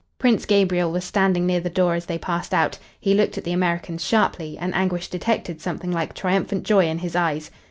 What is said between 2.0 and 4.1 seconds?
they passed out. He looked at the Americans